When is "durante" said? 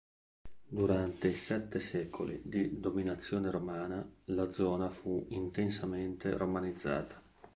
0.79-1.27